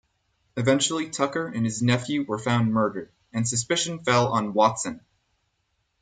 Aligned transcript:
Eventually 0.57 1.11
Tucker 1.11 1.45
and 1.45 1.63
his 1.63 1.83
nephew 1.83 2.25
were 2.27 2.39
found 2.39 2.73
murdered, 2.73 3.11
and 3.33 3.47
suspicion 3.47 4.03
fell 4.03 4.33
on 4.33 4.55
Watson. 4.55 5.01